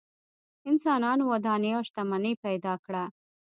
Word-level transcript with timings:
انسانانو 0.69 1.23
ودانۍ 1.31 1.71
او 1.77 1.81
شتمنۍ 1.87 2.33
پیدا 2.45 2.73
کړه. 2.85 3.03